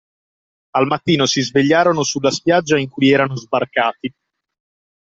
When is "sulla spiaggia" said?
2.01-2.75